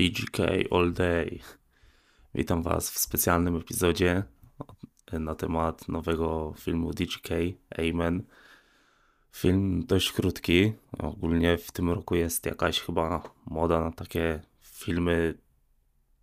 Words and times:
DGK 0.00 0.38
All 0.70 0.92
Day. 0.92 1.40
Witam 2.34 2.62
Was 2.62 2.90
w 2.90 2.98
specjalnym 2.98 3.56
epizodzie 3.56 4.22
na 5.12 5.34
temat 5.34 5.88
nowego 5.88 6.54
filmu 6.58 6.92
DGK 6.92 7.28
Amen. 7.78 8.24
Film 9.32 9.84
dość 9.86 10.12
krótki. 10.12 10.72
Ogólnie 10.98 11.58
w 11.58 11.72
tym 11.72 11.90
roku 11.90 12.14
jest 12.14 12.46
jakaś 12.46 12.80
chyba 12.80 13.22
moda 13.46 13.80
na 13.80 13.92
takie 13.92 14.40
filmy 14.60 15.34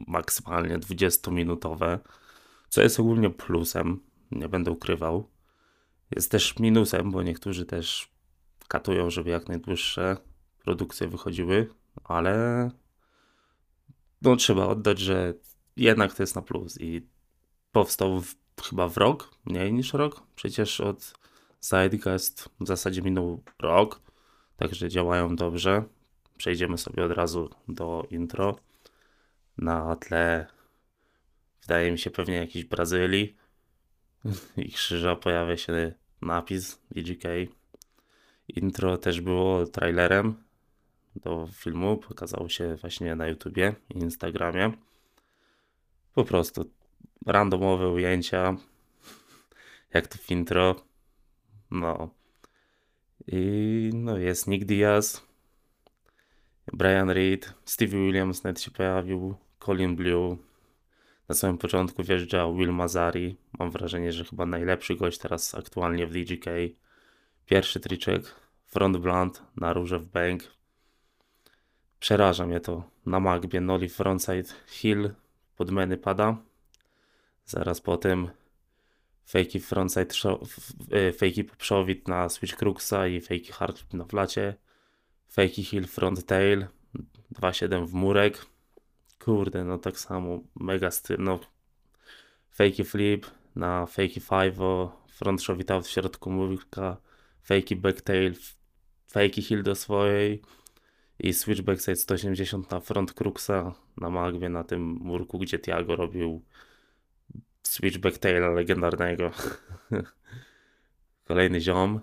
maksymalnie 0.07 0.79
20-minutowe, 0.79 1.99
co 2.69 2.81
jest 2.81 2.99
ogólnie 2.99 3.29
plusem, 3.29 3.99
nie 4.31 4.49
będę 4.49 4.71
ukrywał. 4.71 5.29
Jest 6.15 6.31
też 6.31 6.59
minusem, 6.59 7.11
bo 7.11 7.23
niektórzy 7.23 7.65
też 7.65 8.11
katują, 8.67 9.09
żeby 9.09 9.29
jak 9.29 9.47
najdłuższe 9.47 10.17
produkcje 10.63 11.07
wychodziły, 11.07 11.69
ale 12.03 12.71
no 14.21 14.35
trzeba 14.35 14.67
oddać, 14.67 14.99
że 14.99 15.33
jednak 15.77 16.13
to 16.13 16.23
jest 16.23 16.35
na 16.35 16.41
plus 16.41 16.81
i 16.81 17.07
powstał 17.71 18.21
w, 18.21 18.35
chyba 18.63 18.89
w 18.89 18.97
rok, 18.97 19.31
mniej 19.45 19.73
niż 19.73 19.93
rok. 19.93 20.23
Przecież 20.35 20.81
od 20.81 21.13
Zeitgeist 21.59 22.49
w 22.59 22.67
zasadzie 22.67 23.01
minął 23.01 23.43
rok, 23.59 24.01
także 24.57 24.89
działają 24.89 25.35
dobrze. 25.35 25.83
Przejdziemy 26.37 26.77
sobie 26.77 27.05
od 27.05 27.11
razu 27.11 27.49
do 27.67 28.07
intro. 28.11 28.59
Na 29.57 29.95
tle 29.95 30.47
wydaje 31.61 31.91
mi 31.91 31.99
się 31.99 32.11
pewnie 32.11 32.35
jakiejś 32.35 32.65
Brazylii 32.65 33.35
i 34.57 34.71
krzyża 34.71 35.15
pojawia 35.15 35.57
się 35.57 35.93
napis 36.21 36.81
DGK. 36.91 37.23
Intro 38.47 38.97
też 38.97 39.21
było 39.21 39.65
trailerem 39.65 40.46
do 41.23 41.47
filmu, 41.53 41.97
pokazało 41.97 42.49
się 42.49 42.75
właśnie 42.75 43.15
na 43.15 43.27
YouTubie 43.27 43.75
i 43.95 43.97
Instagramie. 43.97 44.71
Po 46.13 46.25
prostu 46.25 46.71
randomowe 47.25 47.89
ujęcia, 47.89 48.55
jak 49.93 50.07
to 50.07 50.17
w 50.17 50.31
intro. 50.31 50.75
No. 51.71 52.09
I 53.27 53.89
no 53.93 54.17
jest 54.17 54.47
Nick 54.47 54.65
Diaz, 54.65 55.27
Brian 56.73 57.09
Reed, 57.09 57.53
Stevie 57.65 58.05
Williams 58.05 58.43
nawet 58.43 58.61
się 58.61 58.71
pojawił, 58.71 59.35
Colin 59.59 59.95
Blue. 59.95 60.37
Na 61.29 61.35
samym 61.35 61.57
początku 61.57 62.03
wjeżdżał 62.03 62.55
Will 62.55 62.73
Mazari. 62.73 63.37
Mam 63.59 63.71
wrażenie, 63.71 64.11
że 64.11 64.25
chyba 64.25 64.45
najlepszy 64.45 64.95
gość 64.95 65.17
teraz 65.17 65.55
aktualnie 65.55 66.07
w 66.07 66.13
DGK. 66.13 66.45
Pierwszy 67.45 67.79
triczek, 67.79 68.35
front 68.65 68.97
blunt 68.97 69.43
na 69.55 69.73
róże 69.73 69.99
w 69.99 70.05
bank. 70.05 70.43
Przeraża 71.99 72.45
mnie 72.45 72.59
to. 72.59 72.83
Na 73.05 73.19
Magbie 73.19 73.61
Noli 73.61 73.89
frontside 73.89 74.53
hill 74.67 75.09
pod 75.55 75.71
meny 75.71 75.97
pada. 75.97 76.37
Zaraz 77.45 77.81
potem 77.81 78.29
fakey 79.25 79.59
frontside 79.59 80.15
e, 80.91 81.13
fakey 81.13 81.43
poprzowit 81.43 82.07
na 82.07 82.29
switch 82.29 82.55
cruxa 82.55 83.07
i 83.07 83.21
fakey 83.21 83.51
hard 83.51 83.93
na 83.93 84.05
flacie. 84.05 84.55
Fakey 85.27 85.63
hill 85.63 85.87
front 85.87 86.25
tail 86.25 86.67
2.7 87.31 87.87
w 87.87 87.93
murek. 87.93 88.45
Kurde, 89.19 89.63
no 89.63 89.77
tak 89.77 89.99
samo 89.99 90.39
mega 90.55 90.91
styl, 90.91 91.17
no 91.19 91.39
fakey 92.51 92.85
flip 92.85 93.25
na 93.55 93.85
fakey 93.85 94.21
5 94.21 94.55
front 95.07 95.41
shove 95.41 95.81
w 95.83 95.87
środku 95.87 96.31
murka, 96.31 96.97
fakey 97.43 97.75
backtail, 97.75 98.33
fakey 99.07 99.41
hill 99.41 99.63
do 99.63 99.75
swojej 99.75 100.41
i 101.19 101.33
switch 101.33 101.61
backside 101.61 101.95
180 101.95 102.71
na 102.71 102.79
front 102.79 103.13
cruxa 103.13 103.73
na 103.97 104.09
Magwie, 104.09 104.49
na 104.49 104.63
tym 104.63 104.81
murku, 104.81 105.39
gdzie 105.39 105.59
Tiago 105.59 105.95
robił 105.95 106.41
switch 107.63 107.97
backtaila 107.97 108.49
legendarnego. 108.49 109.31
Kolejny 111.27 111.61
ziom. 111.61 111.99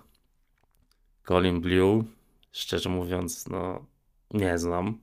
Colin 1.25 1.61
Blue. 1.61 2.05
Szczerze 2.53 2.89
mówiąc, 2.89 3.49
no 3.49 3.87
nie 4.31 4.59
znam, 4.59 4.99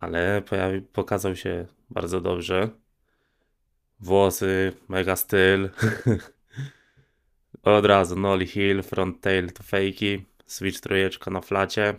ale 0.00 0.42
pojawi, 0.42 0.80
pokazał 0.80 1.36
się 1.36 1.66
bardzo 1.90 2.20
dobrze. 2.20 2.68
Włosy, 4.00 4.72
mega 4.88 5.16
styl. 5.16 5.70
Od 7.62 7.84
razu 7.84 8.16
Nolly 8.16 8.46
Hill, 8.46 8.82
front 8.82 9.20
tail 9.20 9.52
to 9.52 9.62
fakey, 9.62 10.24
switch 10.46 10.80
trójeczka 10.80 11.30
na 11.30 11.40
flacie. 11.40 11.94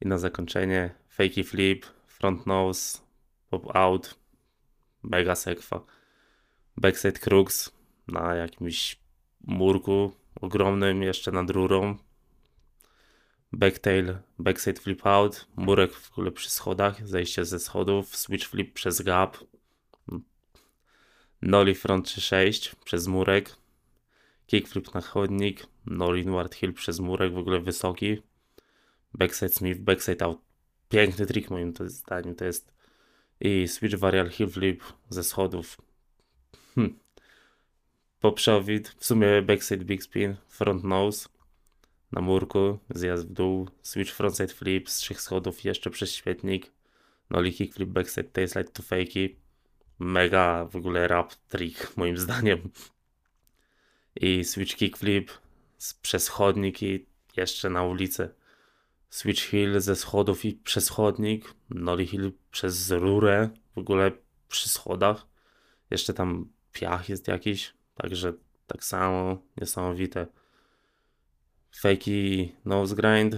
I 0.00 0.08
na 0.08 0.18
zakończenie 0.18 0.94
fakey 1.08 1.44
flip, 1.44 1.86
front 2.06 2.46
nose, 2.46 2.98
pop 3.50 3.76
out, 3.76 4.14
mega 5.02 5.34
sekwa. 5.34 5.84
Backside 6.76 7.18
crux 7.18 7.72
na 8.08 8.34
jakimś 8.34 9.00
murku 9.40 10.12
ogromnym, 10.40 11.02
jeszcze 11.02 11.32
nad 11.32 11.50
rurą. 11.50 11.96
Backtail, 13.52 14.18
backside 14.38 14.80
flip 14.80 15.06
out, 15.06 15.46
murek 15.56 15.92
w 15.94 16.12
ogóle 16.12 16.32
przy 16.32 16.50
schodach, 16.50 17.08
zejście 17.08 17.44
ze 17.44 17.58
schodów, 17.58 18.16
switch 18.16 18.48
flip 18.48 18.74
przez 18.74 19.02
gap. 19.02 19.36
Nolly 21.42 21.74
front 21.74 22.06
3-6 22.06 22.74
przez 22.84 23.06
murek. 23.06 23.56
Kickflip 24.46 24.94
na 24.94 25.00
chodnik, 25.00 25.66
Nolly 25.86 26.20
inward 26.20 26.54
hill 26.54 26.72
przez 26.72 27.00
murek, 27.00 27.32
w 27.32 27.38
ogóle 27.38 27.60
wysoki 27.60 28.22
backside 29.16 29.54
smith, 29.54 29.80
backside 29.80 30.22
out. 30.22 30.38
Piękny 30.88 31.26
trik 31.26 31.50
moim 31.50 31.72
zdaniem 31.86 32.34
to 32.34 32.44
jest. 32.44 32.72
I 33.40 33.68
switch 33.68 33.98
varial 33.98 34.28
heel 34.30 34.50
flip 34.50 34.82
ze 35.10 35.24
schodów. 35.24 35.76
Hm. 36.74 36.98
Poprzowid, 38.20 38.88
w 38.88 39.04
sumie 39.04 39.42
backside 39.42 39.84
big 39.84 40.02
spin, 40.02 40.36
front 40.48 40.84
nose 40.84 41.28
na 42.12 42.20
murku, 42.20 42.78
zjazd 42.90 43.26
w 43.26 43.32
dół, 43.32 43.68
switch 43.82 44.12
frontside 44.12 44.54
flip 44.54 44.90
z 44.90 44.96
trzech 44.96 45.20
schodów 45.20 45.64
jeszcze 45.64 45.90
przez 45.90 46.12
świetnik, 46.12 46.72
nollie 47.30 47.52
kickflip, 47.52 47.88
backside 47.88 48.28
tailslide 48.28 48.72
to 48.72 48.82
fakey. 48.82 49.36
Mega 49.98 50.64
w 50.64 50.76
ogóle 50.76 51.08
rap 51.08 51.34
trick 51.34 51.96
moim 51.96 52.18
zdaniem. 52.18 52.70
I 54.16 54.44
switch 54.44 54.76
kickflip 54.76 55.30
przez 56.02 56.28
chodnik 56.28 56.82
i 56.82 57.06
jeszcze 57.36 57.70
na 57.70 57.84
ulicę. 57.84 58.28
Switch 59.10 59.42
Hill 59.42 59.80
ze 59.80 59.96
schodów 59.96 60.44
i 60.44 60.52
przez 60.52 60.88
chodnik, 60.88 61.54
Nolly 61.70 62.06
Hill 62.06 62.32
przez 62.50 62.90
rurę, 62.90 63.50
w 63.74 63.78
ogóle 63.78 64.12
przy 64.48 64.68
schodach. 64.68 65.26
Jeszcze 65.90 66.14
tam 66.14 66.48
piach 66.72 67.08
jest 67.08 67.28
jakiś, 67.28 67.74
także 67.94 68.32
tak 68.66 68.84
samo 68.84 69.38
niesamowite. 69.56 70.26
Fakey 71.80 72.52
nose 72.64 72.96
grind, 72.96 73.36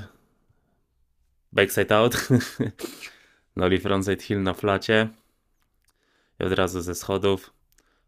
backside 1.53 1.97
out, 1.97 2.29
Nolly 3.57 3.81
frontside 3.81 4.23
hill 4.23 4.43
na 4.43 4.55
flacie 4.55 5.09
i 6.41 6.45
od 6.45 6.53
razu 6.53 6.81
ze 6.81 6.95
schodów 6.95 7.53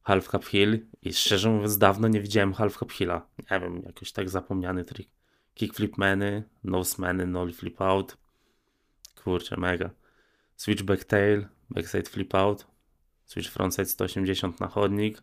half 0.02 0.28
cup 0.28 0.44
hill 0.44 0.86
i 1.02 1.12
szczerze 1.12 1.50
mówiąc 1.50 1.78
dawno 1.78 2.08
nie 2.08 2.20
widziałem 2.20 2.52
half 2.52 2.78
cup 2.78 2.92
hilla. 2.92 3.26
Nie 3.50 3.60
wiem, 3.60 3.82
jakoś 3.86 4.12
tak 4.12 4.30
zapomniany 4.30 4.84
trik 4.84 5.19
kickflip 5.54 5.98
many, 5.98 6.42
nose 6.64 6.98
many, 6.98 7.26
nollie 7.26 7.54
flip 7.54 7.80
out. 7.80 8.16
Kurczę, 9.24 9.56
mega. 9.56 9.90
Switch 10.56 10.82
back 10.82 11.04
tail, 11.04 11.46
backside 11.70 12.08
flip 12.08 12.34
out. 12.34 12.66
Switch 13.24 13.50
frontside 13.50 13.86
180 13.86 14.60
na 14.60 14.68
chodnik. 14.68 15.22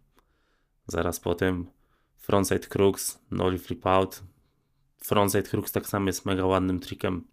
Zaraz 0.87 1.19
potem 1.19 1.71
frontside 2.17 2.67
crux, 2.67 3.19
nollie 3.31 3.59
flip 3.59 3.85
out. 3.85 4.23
Frontside 5.03 5.49
crux 5.49 5.71
tak 5.71 5.87
samo 5.87 6.07
jest 6.07 6.25
mega 6.25 6.45
ładnym 6.45 6.79
trikiem. 6.79 7.27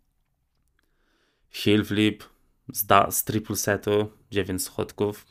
Heel 1.51 1.85
flip 1.85 2.25
z, 2.73 2.87
da, 2.87 3.11
z 3.11 3.25
triple 3.25 3.57
setu, 3.57 4.13
9 4.31 4.63
schodków. 4.63 5.27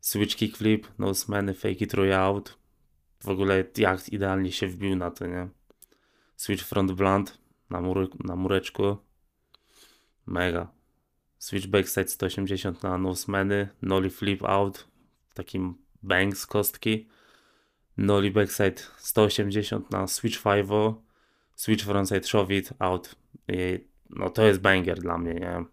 Switch 0.00 0.36
kickflip, 0.36 0.86
nose 0.98 1.24
many, 1.28 1.54
fake 1.54 1.84
it 1.84 1.94
out. 2.16 2.58
W 3.20 3.28
ogóle 3.28 3.64
jak 3.76 4.08
idealnie 4.08 4.52
się 4.52 4.68
wbił 4.68 4.96
na 4.96 5.10
to, 5.10 5.26
nie? 5.26 5.48
Switch 6.38 6.62
front 6.62 6.92
blunt 6.92 7.38
na, 7.70 7.80
mur 7.80 8.08
na 8.24 8.36
mureczku. 8.36 8.96
Mega. 10.26 10.68
Switch 11.38 11.66
backside 11.66 12.08
180 12.08 12.82
na 12.82 12.98
nose 12.98 13.28
many. 13.28 13.68
Nolly 13.82 14.10
flip 14.10 14.42
out. 14.44 14.86
Takim 15.34 15.74
bang 16.02 16.36
z 16.36 16.46
kostki. 16.46 17.08
Nolly 17.96 18.30
backside 18.30 18.82
180 18.98 19.90
na 19.90 20.06
switch 20.06 20.42
5. 20.42 20.68
Switch 21.56 21.84
frontside 21.84 22.26
shove 22.26 22.72
out. 22.78 23.16
I 23.48 23.84
no 24.10 24.30
to 24.30 24.46
jest 24.46 24.60
banger 24.60 25.00
dla 25.00 25.18
mnie, 25.18 25.34
nie? 25.34 25.64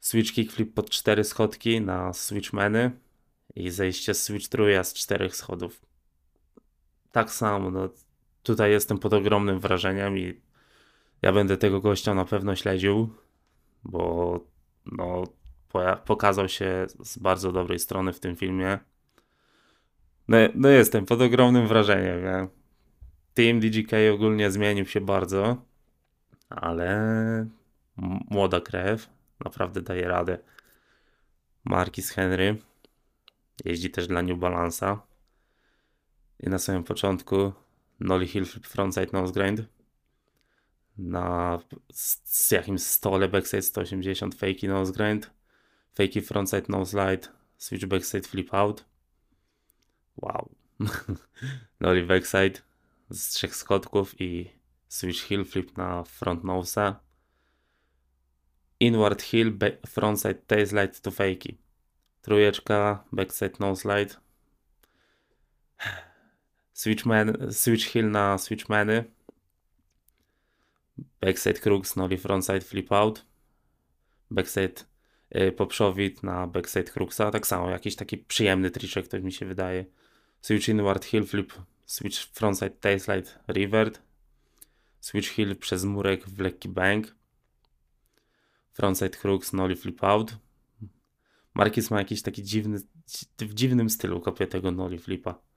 Switch 0.00 0.32
kickflip 0.32 0.74
pod 0.74 0.90
4 0.90 1.24
schodki 1.24 1.80
na 1.80 2.12
switch 2.12 2.52
many 2.52 2.90
i 3.54 3.70
zejście 3.70 4.14
z 4.14 4.22
switch 4.22 4.48
trójka 4.48 4.84
z 4.84 4.94
4 4.94 5.30
schodów. 5.30 5.82
Tak 7.12 7.30
samo, 7.30 7.70
no 7.70 7.88
tutaj 8.42 8.70
jestem 8.70 8.98
pod 8.98 9.12
ogromnym 9.12 9.60
wrażeniem 9.60 10.18
i 10.18 10.40
ja 11.22 11.32
będę 11.32 11.56
tego 11.56 11.80
gościa 11.80 12.14
na 12.14 12.24
pewno 12.24 12.56
śledził. 12.56 13.08
bo 13.84 14.40
no, 14.92 15.24
pokazał 16.04 16.48
się 16.48 16.86
z 17.00 17.18
bardzo 17.18 17.52
dobrej 17.52 17.78
strony 17.78 18.12
w 18.12 18.20
tym 18.20 18.36
filmie. 18.36 18.78
No, 20.28 20.36
no 20.54 20.68
jestem 20.68 21.06
pod 21.06 21.22
ogromnym 21.22 21.68
wrażeniem. 21.68 22.22
Nie? 22.22 22.48
Team 23.34 23.60
DGK 23.60 23.92
ogólnie 24.14 24.50
zmienił 24.50 24.86
się 24.86 25.00
bardzo, 25.00 25.56
ale 26.48 27.46
młoda 28.30 28.60
krew 28.60 29.08
naprawdę 29.44 29.82
daje 29.82 30.08
radę. 30.08 30.38
Marquis 31.64 32.10
Henry 32.10 32.56
jeździ 33.64 33.90
też 33.90 34.06
dla 34.06 34.22
New 34.22 34.38
Balance'a. 34.38 34.98
I 36.40 36.48
na 36.48 36.58
samym 36.58 36.84
początku 36.84 37.52
Nolly 38.00 38.26
Hill 38.26 38.44
Frontside 38.44 39.12
Nose 39.12 39.32
Grind 39.32 39.68
na 40.98 41.58
z 41.92 42.50
jakimś 42.50 42.82
stole 42.82 43.28
backside 43.28 43.62
180 43.62 44.34
fakey 44.34 44.68
nose 44.68 44.92
grind, 44.92 45.30
fakey 45.94 46.22
frontside 46.22 46.68
nose 46.68 46.90
slide, 46.90 47.28
switch 47.56 47.86
backside 47.86 48.26
flip 48.26 48.54
out. 48.54 48.84
Wow. 50.16 50.50
Nolly 51.80 52.02
backside 52.02 52.62
z 53.10 53.28
trzech 53.28 53.56
schodków 53.56 54.20
i 54.20 54.50
switch 54.88 55.28
heel 55.28 55.44
flip 55.44 55.76
na 55.76 56.04
front 56.04 56.44
nose. 56.44 56.94
Inward 58.80 59.22
heel 59.22 59.52
frontside 59.86 60.46
tail 60.46 60.66
slide 60.66 61.00
to 61.02 61.10
fakey. 61.10 61.58
Trójeczka 62.22 63.04
backside 63.12 63.60
nose 63.60 63.82
slide. 63.82 64.14
Switch, 66.78 67.06
man, 67.06 67.52
switch 67.52 67.92
heel 67.92 68.10
na 68.10 68.38
switch 68.38 68.68
many 68.68 69.04
backside 71.20 71.60
crux, 71.60 71.96
nollie 71.96 72.18
frontside 72.18 72.64
flip 72.64 72.92
out, 72.92 73.24
backside 74.30 74.84
poprzowid 75.56 76.22
na 76.22 76.46
backside 76.46 76.90
cruxa, 76.90 77.30
tak 77.30 77.46
samo, 77.46 77.70
jakiś 77.70 77.96
taki 77.96 78.18
przyjemny 78.18 78.70
triczek, 78.70 79.08
to 79.08 79.20
mi 79.20 79.32
się 79.32 79.46
wydaje. 79.46 79.84
Switch 80.40 80.68
inward 80.68 81.04
heel 81.04 81.26
flip, 81.26 81.52
switch 81.86 82.18
frontside 82.32 82.70
tailslide 82.70 83.30
revert, 83.46 84.02
switch 85.00 85.28
heel 85.28 85.56
przez 85.56 85.84
murek 85.84 86.28
w 86.28 86.38
lekki 86.38 86.68
bang, 86.68 87.14
frontside 88.72 89.18
crux, 89.18 89.52
nollie 89.52 89.76
flip 89.76 90.04
out. 90.04 90.36
Marquez 91.54 91.90
ma 91.90 91.98
jakiś 91.98 92.22
taki 92.22 92.42
dziwny, 92.42 92.78
w 93.38 93.54
dziwnym 93.54 93.90
stylu 93.90 94.20
kopię 94.20 94.46
tego 94.46 94.70
nollie 94.70 94.98
flipa. 94.98 95.47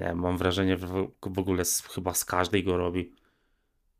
Nie, 0.00 0.14
mam 0.14 0.38
wrażenie, 0.38 0.78
że 0.78 0.86
w 1.22 1.38
ogóle 1.38 1.64
chyba 1.94 2.14
z 2.14 2.24
każdej 2.24 2.64
go 2.64 2.76
robi 2.76 3.12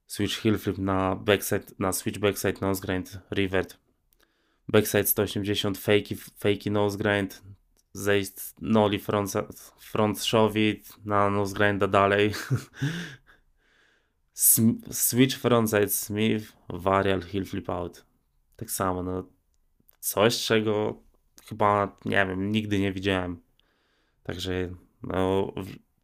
switch 0.06 0.42
heel 0.42 0.58
flip 0.58 0.78
na 0.78 1.16
backside, 1.16 1.66
na 1.78 1.92
switch 1.92 2.18
backside 2.18 2.60
nose 2.60 2.80
grind, 2.80 3.18
revert, 3.30 3.78
backside 4.68 5.06
180, 5.06 5.78
fakey, 5.78 6.16
fakey 6.16 6.70
nose 6.70 6.98
grind, 6.98 7.42
zejść 7.92 8.32
noli 8.60 8.98
front, 8.98 9.32
front 9.78 10.24
shove 10.24 10.54
na 11.04 11.30
nose 11.30 11.54
grinda 11.54 11.86
dalej, 11.86 12.32
switch 14.90 15.36
frontside 15.36 15.88
smith, 15.88 16.52
varial 16.68 17.22
heel 17.22 17.44
flip 17.44 17.70
out. 17.70 18.04
Tak 18.56 18.70
samo, 18.70 19.02
no 19.02 19.24
coś 20.00 20.44
czego 20.44 21.02
chyba, 21.44 21.96
nie 22.04 22.26
wiem, 22.26 22.52
nigdy 22.52 22.78
nie 22.78 22.92
widziałem. 22.92 23.40
Także 24.22 24.74
no, 25.02 25.52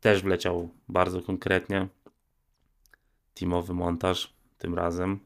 też 0.06 0.22
wleciał 0.22 0.68
bardzo 0.88 1.22
konkretnie 1.22 1.88
teamowy 3.34 3.74
montaż 3.74 4.32
tym 4.58 4.74
razem. 4.74 5.20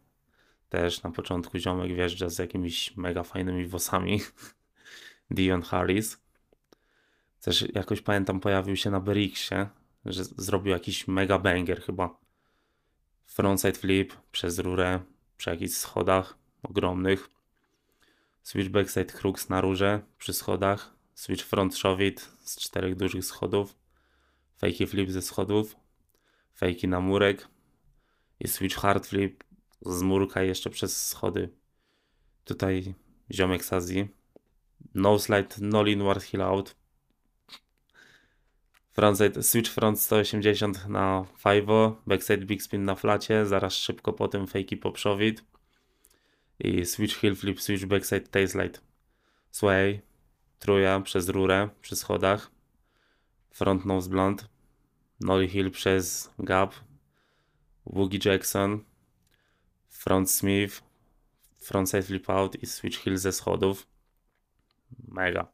Też 0.69 1.03
na 1.03 1.11
początku 1.11 1.59
ziomek 1.59 1.95
wjeżdża 1.95 2.29
z 2.29 2.39
jakimiś 2.39 2.97
mega 2.97 3.23
fajnymi 3.23 3.67
włosami. 3.67 4.21
Dion 5.31 5.63
Harris. 5.63 6.19
Też 7.41 7.65
jakoś 7.75 8.01
pamiętam 8.01 8.41
pojawił 8.41 8.77
się 8.77 8.91
na 8.91 9.01
Beriksie, 9.01 9.55
że 10.05 10.25
zrobił 10.25 10.73
jakiś 10.73 11.09
mega 11.09 11.39
banger 11.39 11.83
chyba. 11.83 12.19
Frontside 13.27 13.79
flip 13.79 14.13
przez 14.33 14.59
rurę, 14.59 15.01
przy 15.37 15.51
jakichś 15.51 15.75
schodach 15.75 16.39
ogromnych. 16.63 17.29
Switch 18.43 18.71
backside 18.71 19.13
crux 19.13 19.49
na 19.49 19.61
rurze 19.61 20.01
przy 20.19 20.33
schodach. 20.33 20.95
Switch 21.15 21.45
front 21.45 21.77
shove 21.77 22.21
z 22.45 22.57
czterech 22.57 22.97
dużych 22.97 23.25
schodów. 23.25 23.80
Fakey 24.61 24.87
flip 24.87 25.11
ze 25.11 25.23
schodów. 25.23 25.77
Fakey 26.55 26.89
na 26.89 27.01
murek 27.01 27.49
i 28.41 28.49
switch 28.49 28.77
hard 28.77 29.07
flip 29.07 29.45
z 29.87 30.03
murka 30.03 30.43
jeszcze 30.43 30.71
przez 30.71 31.07
schody. 31.07 31.49
Tutaj 32.45 32.95
ziomek 33.31 33.65
z 33.65 33.73
Azji. 33.73 34.09
No 34.95 35.19
slide, 35.19 35.57
no 35.61 35.83
lean 35.83 36.21
hill 36.21 36.43
out. 36.43 36.77
Frontside, 38.93 39.43
switch 39.43 39.71
front 39.71 40.01
180 40.01 40.89
na 40.89 41.25
5, 41.45 41.65
backside 42.07 42.45
big 42.45 42.63
spin 42.63 42.85
na 42.85 42.95
flacie, 42.95 43.47
zaraz 43.47 43.73
szybko 43.75 44.13
potem 44.13 44.47
fakey 44.47 44.77
poprzowid 44.77 45.45
i 46.59 46.87
switch 46.87 47.21
hill 47.21 47.37
flip, 47.37 47.61
switch 47.61 47.87
backside 47.87 48.29
tail 48.31 48.49
slide. 48.49 48.79
Sway, 49.51 50.01
truja 50.59 51.01
przez 51.01 51.29
rurę 51.29 51.69
przy 51.83 51.97
schodach, 51.97 52.51
front 53.51 53.85
nose 53.85 54.11
blunt, 54.11 54.49
nollie 55.21 55.49
hill 55.49 55.71
przez 55.71 56.31
gap, 56.39 56.75
Woogie 57.87 58.19
Jackson, 58.25 58.85
front 59.89 60.31
Smith, 60.31 60.83
frontside 61.59 62.03
flip 62.03 62.31
out 62.31 62.63
i 62.63 62.67
switch 62.67 62.99
hill 62.99 63.19
ze 63.19 63.33
schodów. 63.33 63.87
Mega. 65.09 65.53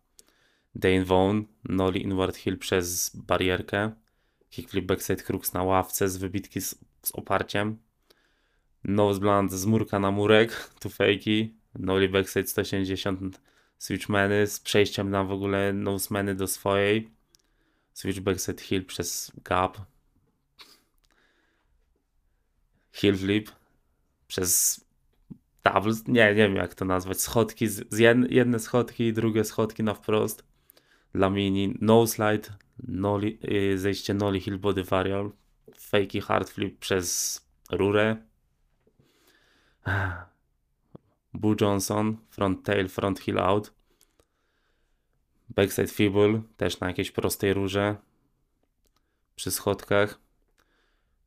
Dane 0.74 1.04
Vaughn, 1.04 1.42
nollie 1.64 2.02
inward 2.02 2.36
hill 2.36 2.58
przez 2.58 3.16
barierkę. 3.16 3.92
Kickflip 4.50 4.86
backside 4.86 5.22
crux 5.22 5.52
na 5.52 5.62
ławce 5.62 6.08
z 6.08 6.16
wybitki 6.16 6.60
z, 6.60 6.74
z 7.02 7.12
oparciem. 7.12 7.78
Nose 8.84 9.20
blunt 9.20 9.52
z 9.52 9.66
murka 9.66 9.98
na 9.98 10.10
murek, 10.10 10.70
tu 10.80 10.88
fakey. 10.88 11.54
Nollie 11.78 12.08
backside 12.08 12.46
180 12.46 13.40
switchmeny 13.78 14.46
z 14.46 14.60
przejściem 14.60 15.10
na 15.10 15.24
w 15.24 15.32
ogóle 15.32 15.72
nosemeny 15.72 16.34
do 16.34 16.46
swojej. 16.46 17.15
Switch 17.96 18.20
backside 18.20 18.60
hill 18.60 18.84
przez 18.84 19.32
gap. 19.44 19.78
Heel 22.92 23.16
flip 23.16 23.50
przez 24.28 24.80
double, 25.64 25.92
nie, 26.06 26.26
nie 26.26 26.34
wiem 26.34 26.56
jak 26.56 26.74
to 26.74 26.84
nazwać, 26.84 27.20
schodki, 27.20 27.68
z, 27.68 27.94
z 27.94 27.98
jedne 28.30 28.58
schodki, 28.58 29.12
drugie 29.12 29.44
schodki 29.44 29.82
na 29.82 29.94
wprost. 29.94 30.44
Dla 31.12 31.30
mini, 31.30 31.74
no 31.80 32.06
slide, 32.06 32.48
noli, 32.88 33.38
y, 33.52 33.78
zejście 33.78 34.14
noli 34.14 34.40
heel 34.40 34.58
body 34.58 34.84
varial, 34.84 35.30
fakey 35.78 36.20
hard 36.20 36.50
flip 36.50 36.78
przez 36.78 37.40
rurę, 37.70 38.16
Boo 41.34 41.54
Johnson, 41.60 42.16
front 42.28 42.64
tail, 42.64 42.88
front 42.88 43.20
heel 43.20 43.38
out, 43.38 43.72
backside 45.56 45.88
fibul, 45.88 46.42
też 46.56 46.80
na 46.80 46.86
jakiejś 46.86 47.10
prostej 47.10 47.54
rurze, 47.54 47.96
przy 49.36 49.50
schodkach, 49.50 50.20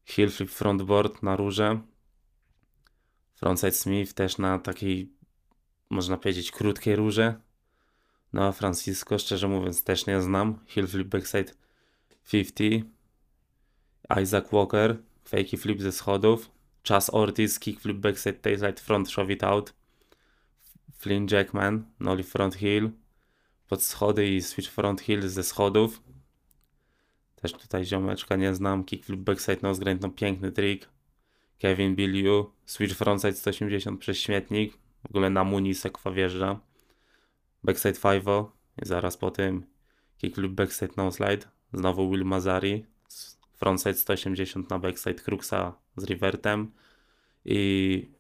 heel 0.06 0.30
flip 0.32 0.52
frontboard 0.52 1.24
na 1.24 1.36
rurze. 1.36 1.82
Frontside 3.36 3.72
Smith 3.72 4.14
też 4.14 4.38
na 4.38 4.60
takiej, 4.60 5.14
można 5.90 6.18
powiedzieć, 6.18 6.52
krótkiej 6.52 6.96
rurze. 6.96 7.42
No 8.34 8.48
a 8.48 8.52
Francisco, 8.52 9.20
szczerze 9.20 9.48
mówiąc, 9.48 9.84
też 9.84 10.06
nie 10.06 10.22
znam. 10.22 10.60
Heel 10.68 10.88
flip 10.88 11.08
backside 11.08 11.54
50. 12.32 12.60
Isaac 14.22 14.52
Walker, 14.52 14.98
fakey 15.26 15.58
flip 15.58 15.82
ze 15.82 15.92
schodów. 15.92 16.52
Chas 16.88 17.10
Ortiz, 17.14 17.60
kickflip 17.60 17.98
backside 17.98 18.34
tailslide 18.34 18.82
front 18.82 19.10
shove 19.10 19.34
it 19.34 19.44
out. 19.44 19.74
Flynn 20.98 21.28
Jackman, 21.32 21.86
nollie 22.00 22.24
front 22.24 22.56
heel. 22.56 22.92
Pod 23.70 23.84
schody 23.84 24.28
i 24.28 24.42
switch 24.42 24.70
front 24.70 25.02
heel 25.02 25.30
ze 25.30 25.44
schodów. 25.44 26.02
Też 27.36 27.54
tutaj 27.54 27.86
ziomeczka 27.86 28.36
nie 28.36 28.56
znam. 28.56 28.84
Kickflip 28.84 29.20
backside 29.20 29.62
nose 29.62 29.82
grind, 29.82 30.02
no 30.02 30.10
piękny 30.10 30.52
trik. 30.52 30.90
Kevin 31.60 31.96
Billiu, 31.96 32.52
switch 32.66 32.96
frontside 32.96 33.34
180 33.34 34.00
przez 34.00 34.18
śmietnik. 34.18 34.74
W 35.04 35.06
ogóle 35.06 35.30
na 35.30 35.44
muni 35.44 35.76
sekwa 35.76 36.12
wjeżdża. 36.12 36.60
Backside 37.64 38.00
5 38.00 38.24
i 38.84 38.86
zaraz 38.86 39.18
po 39.18 39.32
tym 39.32 39.66
kickflip 40.18 40.52
backside 40.52 40.94
no 40.98 41.12
slide. 41.12 41.48
Znowu 41.74 42.12
Will 42.12 42.26
Mazari. 42.26 42.86
Frontside 43.54 43.94
180 43.94 44.70
na 44.70 44.80
backside 44.80 45.22
Cruxa 45.24 45.74
z 45.98 46.04
revertem. 46.04 46.72
I 47.46 48.12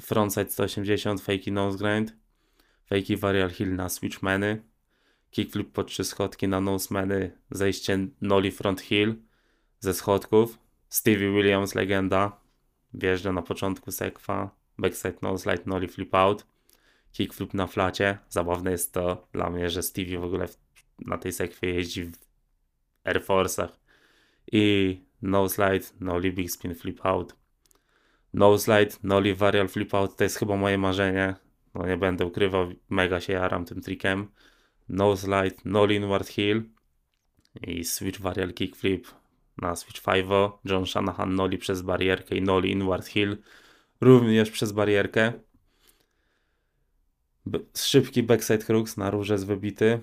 frontside 0.00 0.50
180 0.50 1.20
fakey 1.20 1.52
nose 1.52 1.78
grind. 1.78 2.16
Fakey 2.84 3.16
varial 3.16 3.50
hill 3.50 3.74
na 3.74 3.88
switch 3.88 4.22
many 4.22 4.71
kickflip 5.32 5.72
po 5.72 5.84
trzy 5.84 6.04
schodki 6.04 6.48
na 6.48 6.60
nosemeny, 6.60 7.30
zejście 7.50 7.98
noli 8.20 8.50
front 8.50 8.80
hill 8.80 9.14
ze 9.80 9.94
schodków. 9.94 10.58
Stevie 10.88 11.32
Williams, 11.32 11.74
legenda, 11.74 12.40
wjeżdża 12.94 13.32
na 13.32 13.42
początku 13.42 13.92
sekwa, 13.92 14.50
backside 14.78 15.18
nose 15.22 15.42
slide, 15.42 15.62
noli 15.66 15.88
flip 15.88 16.14
out. 16.14 16.46
kickflip 17.12 17.54
na 17.54 17.66
flacie. 17.66 18.18
Zabawne 18.28 18.70
jest 18.70 18.92
to 18.92 19.28
dla 19.32 19.50
mnie, 19.50 19.70
że 19.70 19.82
Stevie 19.82 20.18
w 20.18 20.24
ogóle 20.24 20.48
na 20.98 21.18
tej 21.18 21.32
sekwie 21.32 21.74
jeździ 21.74 22.04
w 22.04 22.12
Air 23.04 23.22
Force'ach. 23.24 23.68
I 24.52 24.98
no 25.22 25.48
slide, 25.48 25.86
no 26.00 26.20
big 26.20 26.50
spin 26.50 26.74
flip 26.74 27.06
out. 27.06 27.36
No 28.34 28.58
slide, 28.58 28.96
no 29.02 29.20
varial 29.36 29.68
flip 29.68 29.94
out 29.94 30.16
to 30.16 30.24
jest 30.24 30.36
chyba 30.36 30.56
moje 30.56 30.78
marzenie. 30.78 31.34
No 31.74 31.86
nie 31.86 31.96
będę 31.96 32.26
ukrywał, 32.26 32.72
mega 32.88 33.20
się 33.20 33.32
jaram 33.32 33.64
tym 33.64 33.80
trikiem. 33.80 34.28
No 34.92 35.16
slide, 35.16 35.56
no 35.64 35.86
inward 35.86 36.28
heel 36.28 36.62
i 37.60 37.84
switch 37.84 38.20
varial 38.20 38.52
kickflip 38.52 39.06
na 39.56 39.76
switch 39.76 40.02
5. 40.02 40.26
John 40.64 40.86
Shanahan 40.86 41.34
noli 41.34 41.58
przez 41.58 41.82
barierkę 41.82 42.36
i 42.36 42.42
noli 42.42 42.70
inward 42.70 43.06
heel 43.06 43.36
również 44.00 44.50
przez 44.50 44.72
barierkę. 44.72 45.32
Szybki 47.76 48.22
backside 48.22 48.64
crux 48.64 48.96
na 48.96 49.10
róże 49.10 49.38
z 49.38 49.44
wybity. 49.44 50.00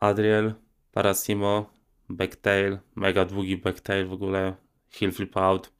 Adriel, 0.00 0.54
Parasimo, 0.92 1.70
backtail, 2.08 2.78
mega 2.94 3.24
długi 3.24 3.56
backtail 3.56 4.06
w 4.06 4.12
ogóle, 4.12 4.56
heel 4.90 5.12
flip 5.12 5.36
out. 5.36 5.72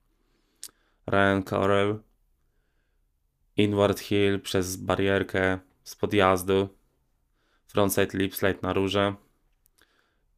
Ryan 1.07 1.43
Correll, 1.43 1.99
inward 3.57 4.01
heel 4.01 4.41
przez 4.41 4.77
barierkę 4.77 5.59
z 5.85 5.97
podjazdu. 5.97 6.69
Frontside 7.77 8.19
lip 8.19 8.37
slide 8.37 8.59
na 8.63 8.73
róże. 8.73 9.15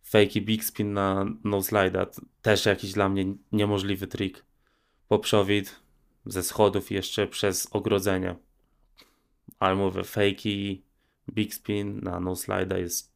Fakey 0.03 0.41
big 0.43 0.65
spin 0.65 0.93
na 0.93 1.27
no 1.45 1.61
też 2.43 2.67
jakiś 2.67 2.93
dla 2.93 3.09
mnie 3.09 3.25
niemożliwy 3.53 4.07
trik. 4.07 4.45
Poprzowid 5.09 5.81
ze 6.27 6.43
schodów 6.43 6.91
jeszcze 6.91 7.27
przez 7.27 7.69
ogrodzenie 7.73 8.35
ale 9.59 9.75
mówię, 9.75 10.05
fakey, 10.05 10.83
big 11.33 11.55
spin 11.55 12.01
na 12.03 12.21
no 12.21 12.35
jest 12.79 13.13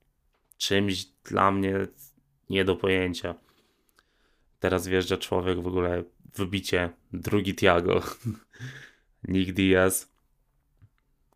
czymś 0.59 1.05
dla 1.05 1.53
mnie 1.53 1.87
nie 2.51 2.65
do 2.65 2.77
pojęcia. 2.77 3.35
Teraz 4.61 4.89
wjeżdża 4.89 5.17
człowiek 5.17 5.63
w 5.63 5.67
ogóle 5.67 6.05
wybicie, 6.35 6.91
drugi 7.13 7.55
Tiago, 7.55 8.03
Nick 9.29 9.53
Diaz, 9.53 10.12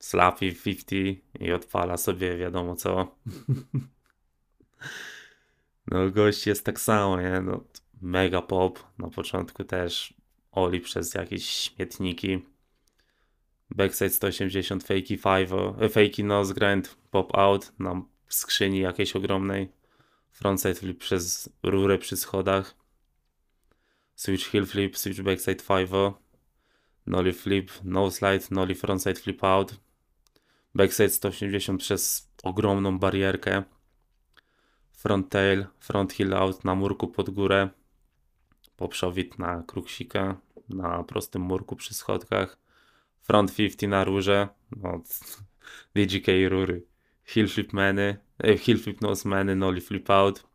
slappy 0.06 0.52
50 0.52 0.92
i 1.40 1.52
odpala 1.52 1.96
sobie 1.96 2.36
wiadomo 2.36 2.76
co. 2.76 3.16
no 5.90 6.10
gość 6.10 6.46
jest 6.46 6.64
tak 6.64 6.80
samo, 6.80 7.20
nie? 7.20 7.40
No, 7.40 7.64
mega 8.02 8.42
pop, 8.42 8.84
na 8.98 9.10
początku 9.10 9.64
też 9.64 10.14
Oli 10.52 10.80
przez 10.80 11.14
jakieś 11.14 11.46
śmietniki. 11.46 12.38
Backside 13.70 14.10
180, 14.10 14.84
fakey 14.84 15.18
5, 15.18 15.50
e, 15.80 15.88
fakey 15.88 16.24
nose 16.24 16.54
grind, 16.54 16.96
pop 17.10 17.36
out 17.38 17.72
na 17.78 18.02
skrzyni 18.28 18.80
jakiejś 18.80 19.16
ogromnej, 19.16 19.68
frontside 20.30 20.74
flip 20.74 20.98
przez 20.98 21.48
rurę 21.62 21.98
przy 21.98 22.16
schodach, 22.16 22.74
switch 24.14 24.50
heel 24.50 24.66
flip, 24.66 24.98
switch 24.98 25.22
backside 25.22 25.62
5, 25.62 25.90
nollie 27.06 27.32
flip, 27.32 27.70
no 27.84 28.10
slide, 28.10 28.46
nollie 28.50 28.74
frontside 28.74 29.20
flip 29.20 29.44
out, 29.44 29.85
backside 30.76 31.10
180 31.10 31.80
przez 31.80 32.30
ogromną 32.42 32.98
barierkę, 32.98 33.62
front 34.92 35.28
tail, 35.28 35.66
front 35.78 36.12
heel 36.12 36.34
out 36.34 36.64
na 36.64 36.74
murku 36.74 37.08
pod 37.08 37.30
górę, 37.30 37.68
poprzowit 38.76 39.38
na 39.38 39.62
kruksika, 39.66 40.40
na 40.68 41.04
prostym 41.04 41.42
murku 41.42 41.76
przy 41.76 41.94
schodkach, 41.94 42.58
front 43.22 43.54
50 43.54 43.90
na 43.90 44.04
rurze, 44.04 44.48
no, 44.76 45.02
DGK 45.94 46.26
rury, 46.48 46.86
heel 47.24 47.48
flip 47.48 47.72
many, 47.72 48.16
eh, 48.38 48.60
heel 48.60 48.78
flip 48.78 49.00
nose 49.00 49.28
many, 49.28 49.56
nollie 49.56 49.80
flip 49.80 50.10
out, 50.10 50.46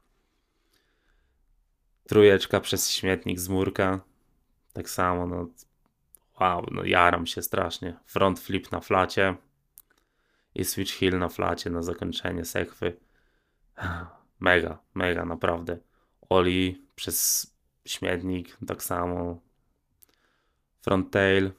trójeczka 2.07 2.59
przez 2.59 2.91
śmietnik 2.91 3.39
z 3.39 3.49
murka, 3.49 4.01
tak 4.73 4.89
samo, 4.89 5.27
no, 5.27 5.47
wow, 6.39 6.65
no 6.71 6.83
jaram 6.83 7.27
się 7.27 7.41
strasznie, 7.41 7.99
front 8.05 8.39
flip 8.39 8.71
na 8.71 8.79
flacie 8.79 9.35
i 10.55 10.65
switch 10.65 10.99
heel 10.99 11.19
na 11.19 11.29
flacie 11.29 11.69
na 11.69 11.83
zakończenie 11.83 12.45
sekwy, 12.45 12.97
mega, 14.39 14.79
mega, 14.93 15.25
naprawdę, 15.25 15.77
Oli 16.29 16.85
przez 16.95 17.47
śmietnik, 17.85 18.57
tak 18.67 18.83
samo, 18.83 19.41
front 20.81 21.11
tail, 21.11 21.51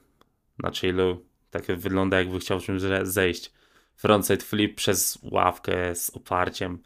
na 0.58 0.70
chillu. 0.70 1.24
Tak 1.50 1.66
wygląda 1.66 2.18
jakby 2.18 2.40
chciał 2.40 2.60
czymś 2.60 2.82
zejść. 3.02 3.52
Frontside 3.96 4.44
flip 4.44 4.76
przez 4.76 5.18
ławkę 5.22 5.94
z 5.94 6.10
oparciem. 6.10 6.82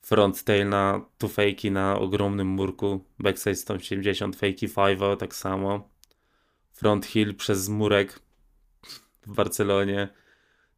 Front 0.00 0.44
tail 0.44 0.68
na 0.68 1.00
tu 1.18 1.28
fakey 1.28 1.70
na 1.70 1.98
ogromnym 1.98 2.46
murku. 2.46 3.04
Backside 3.18 3.54
180, 3.54 4.36
fakey 4.36 4.68
5 4.68 5.00
tak 5.18 5.34
samo. 5.34 5.88
Front 6.72 7.06
heel 7.06 7.34
przez 7.34 7.68
murek 7.68 8.20
w 9.26 9.34
Barcelonie. 9.34 10.08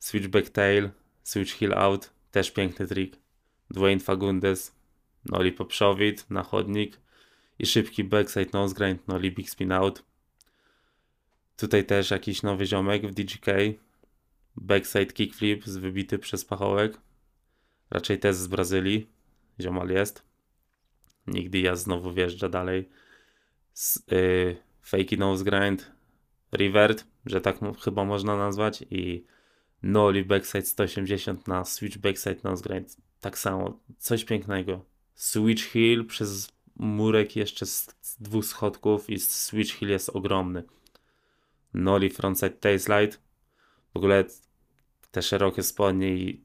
Switch 0.01 0.29
back 0.29 0.51
tail, 0.51 0.91
switch 1.23 1.59
heel 1.59 1.75
out. 1.75 2.11
Też 2.31 2.51
piękny 2.51 2.87
trik. 2.87 3.17
Dwayne 3.71 4.01
Fagundes. 4.01 4.77
Noli 5.25 5.53
poprzowid 5.53 6.31
na 6.31 6.43
chodnik. 6.43 7.01
I 7.59 7.67
szybki 7.67 8.05
backside 8.05 8.51
nose 8.53 8.75
grind, 8.75 9.09
noli 9.09 9.33
big 9.33 9.51
spin 9.51 9.73
out. 9.73 10.03
Tutaj 11.57 11.85
też 11.85 12.11
jakiś 12.11 12.43
nowy 12.43 12.67
ziomek 12.67 13.07
w 13.07 13.15
DGK. 13.15 13.47
Backside 14.57 15.07
kickflip 15.07 15.65
z 15.65 15.77
wybity 15.77 16.19
przez 16.19 16.45
pachołek. 16.45 16.99
Raczej 17.91 18.19
też 18.19 18.37
z 18.37 18.47
Brazylii. 18.47 19.11
Ziomal 19.61 19.89
jest. 19.89 20.23
Nigdy 21.27 21.59
ja 21.59 21.77
znowu 21.77 22.13
wjeżdża 22.13 22.49
dalej. 22.49 22.89
Z, 23.73 24.03
yy, 24.11 24.57
fakey 24.83 25.19
nose 25.19 25.45
grind. 25.45 25.93
Revert, 26.53 27.05
że 27.27 27.41
tak 27.41 27.59
chyba 27.85 28.05
można 28.05 28.37
nazwać. 28.37 28.85
I 28.91 29.25
Noli 29.83 30.25
backside 30.25 30.67
180 30.67 31.49
na 31.49 31.65
switch 31.65 31.99
backside 31.99 32.41
nose 32.45 32.63
grind. 32.63 32.97
Tak 33.21 33.39
samo. 33.39 33.81
Coś 33.99 34.25
pięknego. 34.25 34.85
Switch 35.15 35.73
heel 35.73 36.07
przez 36.07 36.53
murek 36.77 37.37
jeszcze 37.37 37.67
z, 37.67 37.95
dwóch 38.21 38.45
schodków 38.45 39.11
i 39.11 39.19
switch 39.19 39.79
heel 39.79 39.89
jest 39.89 40.09
ogromny. 40.09 40.65
Noli 41.75 42.11
frontside 42.11 42.51
tailslide. 42.51 43.17
W 43.95 43.97
ogóle 43.97 44.25
te 45.11 45.23
szerokie 45.23 45.63
spodnie 45.63 46.17
i 46.17 46.45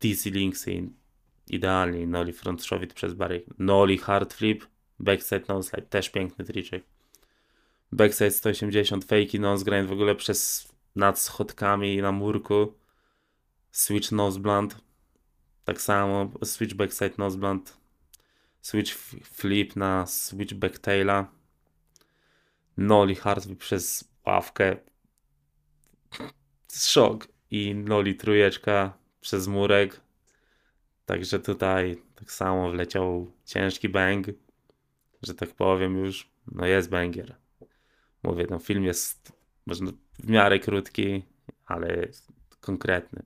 DC 0.00 0.30
linksy 0.30 0.88
idealnie. 1.48 2.06
Noli 2.06 2.32
front 2.32 2.64
shove 2.64 2.86
przez 2.86 3.14
barrier. 3.14 3.42
Noli 3.58 3.98
hard 3.98 4.34
flip. 4.34 4.66
Backside 4.98 5.44
nose 5.48 5.70
slide. 5.70 5.86
Też 5.86 6.10
piękny 6.10 6.44
triczek. 6.44 6.84
Backside 7.92 8.30
180. 8.30 9.04
Fakey 9.04 9.40
nose 9.40 9.64
grind 9.64 9.88
w 9.88 9.92
ogóle 9.92 10.14
przez 10.14 10.68
nad 10.96 11.18
schodkami 11.18 12.02
na 12.02 12.12
murku. 12.12 12.74
Switch 13.72 14.12
nose 14.12 14.40
blunt. 14.40 14.76
Tak 15.64 15.80
samo. 15.80 16.30
Switch 16.44 16.74
backside 16.74 17.14
nose 17.18 17.38
blunt. 17.38 17.76
Switch 18.60 18.94
flip 19.24 19.76
na 19.76 20.06
switch 20.06 20.54
backtaila. 20.54 21.30
Noli 22.76 23.14
hard 23.14 23.44
flip 23.44 23.58
przez 23.58 24.04
ławkę. 24.26 24.76
Szok. 26.72 27.28
I 27.50 27.74
Noli 27.74 28.14
trójeczka 28.14 28.98
przez 29.20 29.48
murek. 29.48 30.00
Także 31.06 31.38
tutaj 31.40 32.02
tak 32.14 32.32
samo 32.32 32.70
wleciał 32.70 33.32
ciężki 33.44 33.88
bang, 33.88 34.26
że 35.22 35.34
tak 35.34 35.54
powiem 35.54 35.96
już. 35.96 36.30
No 36.52 36.66
jest 36.66 36.90
banger. 36.90 37.36
Mówię, 38.22 38.46
ten 38.46 38.60
film 38.60 38.84
jest 38.84 39.32
może 39.66 39.84
w 40.18 40.28
miarę 40.28 40.58
krótki, 40.58 41.22
ale 41.66 42.08
konkretny. 42.60 43.22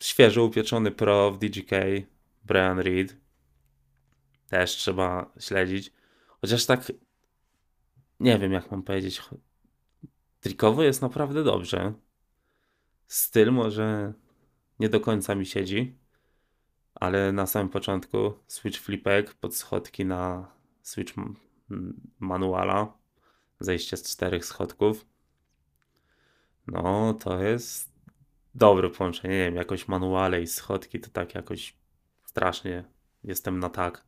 Świeżo 0.00 0.44
upieczony 0.44 0.90
pro 0.90 1.30
w 1.30 1.38
DGK, 1.38 1.70
Brian 2.44 2.78
Reed. 2.78 3.16
Też 4.48 4.70
trzeba 4.70 5.32
śledzić. 5.40 5.92
Chociaż 6.40 6.66
tak 6.66 6.92
nie 8.20 8.38
wiem 8.38 8.52
jak 8.52 8.70
mam 8.70 8.82
powiedzieć. 8.82 9.22
Trikowo 10.40 10.82
jest 10.82 11.02
naprawdę 11.02 11.44
dobrze. 11.44 11.92
Styl 13.06 13.52
może 13.52 14.12
nie 14.78 14.88
do 14.88 15.00
końca 15.00 15.34
mi 15.34 15.46
siedzi, 15.46 15.98
ale 16.94 17.32
na 17.32 17.46
samym 17.46 17.68
początku 17.68 18.32
switch 18.46 18.80
flipek 18.80 19.34
pod 19.34 19.56
schodki 19.56 20.04
na 20.04 20.52
switch 20.82 21.14
manuala, 22.18 22.98
zejście 23.60 23.96
z 23.96 24.02
czterech 24.02 24.44
schodków. 24.44 25.06
No, 26.72 27.14
to 27.14 27.42
jest 27.42 27.92
dobre 28.54 28.90
połączenie. 28.90 29.34
Nie 29.34 29.44
wiem, 29.44 29.56
jakoś 29.56 29.88
manuale 29.88 30.42
i 30.42 30.46
schodki 30.46 31.00
to 31.00 31.10
tak 31.10 31.34
jakoś 31.34 31.76
strasznie 32.24 32.84
jestem 33.24 33.58
na 33.58 33.70
tak. 33.70 34.04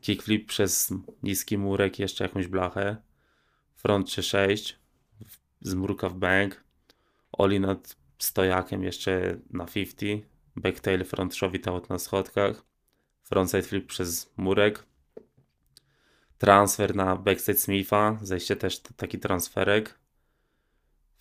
Kickflip 0.00 0.48
przez 0.48 0.92
niski 1.22 1.58
murek, 1.58 1.98
jeszcze 1.98 2.24
jakąś 2.24 2.46
blachę. 2.46 2.96
Front 3.74 4.06
3-6 4.06 4.74
z 5.60 5.74
murka 5.74 6.08
w 6.08 6.14
bank, 6.14 6.64
Oli 7.32 7.60
nad 7.60 7.96
stojakiem 8.18 8.84
jeszcze 8.84 9.38
na 9.50 9.66
50, 9.66 10.26
backtail 10.56 11.04
front 11.04 11.34
shove 11.34 11.68
out 11.68 11.90
na 11.90 11.98
schodkach, 11.98 12.64
frontside 13.22 13.62
flip 13.62 13.86
przez 13.86 14.32
murek, 14.36 14.84
transfer 16.38 16.94
na 16.94 17.16
backside 17.16 17.58
Smitha, 17.58 18.18
zejście 18.22 18.56
też 18.56 18.80
taki 18.80 19.18
transferek, 19.18 19.98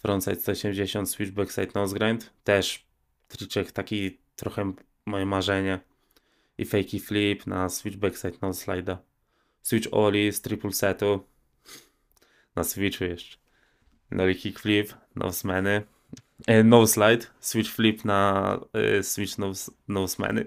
frontside 0.06 0.42
180, 0.42 1.10
switch 1.10 1.32
backside 1.32 1.74
nose 1.76 1.96
grind, 1.96 2.34
też 2.44 2.86
triczek 3.28 3.72
taki 3.72 4.18
trochę 4.36 4.74
moje 5.06 5.26
marzenie. 5.26 5.80
I 6.58 6.66
fakey 6.66 7.00
flip 7.00 7.48
na 7.48 7.70
switch 7.70 7.98
backside 7.98 8.38
nose 8.42 8.64
slide, 8.64 8.98
switch 9.62 9.88
ollie 9.92 10.32
z 10.34 10.42
triple 10.42 10.74
setu, 10.74 11.24
na 12.56 12.64
switchu 12.64 13.04
jeszcze, 13.04 13.38
nollie 14.12 14.36
kick 14.36 14.60
flip, 14.60 14.94
nose 15.16 15.48
many, 15.48 15.84
e, 16.48 16.64
no 16.64 16.88
slide, 16.88 17.28
switch 17.40 17.72
flip 17.72 18.06
na 18.06 18.60
e, 18.74 19.04
switch 19.04 19.38
nose, 19.38 19.72
nose 19.88 20.16
many, 20.20 20.46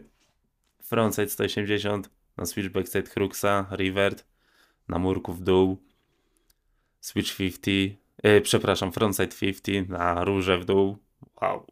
frontside 0.82 1.28
180 1.28 2.10
na 2.36 2.46
switch 2.46 2.68
backside 2.68 3.08
Cruxa, 3.08 3.66
revert, 3.70 4.24
na 4.88 4.98
murku 4.98 5.32
w 5.32 5.40
dół, 5.40 5.78
switch 7.00 7.36
50, 7.36 7.98
e, 8.22 8.40
przepraszam, 8.40 8.92
frontside 8.92 9.36
50 9.40 9.88
na 9.88 10.24
róże 10.24 10.58
w 10.58 10.64
dół, 10.64 10.98
wow, 11.42 11.66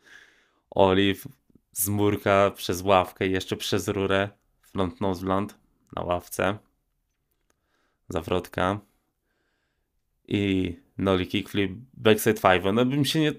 olive 0.70 1.28
z 1.72 1.88
murka 1.88 2.50
przez 2.50 2.82
ławkę 2.82 3.26
i 3.26 3.30
jeszcze 3.30 3.56
przez 3.56 3.88
rurę, 3.88 4.28
front 4.62 5.00
nose 5.00 5.20
blunt 5.20 5.58
na 5.96 6.02
ławce, 6.02 6.58
zawrotka. 8.08 8.80
I 10.28 10.76
nollie 10.98 11.26
kickflip, 11.26 11.72
backside 11.94 12.40
5, 12.40 12.64
no 12.74 12.84
bym 12.84 13.04
się 13.04 13.20
nie, 13.20 13.32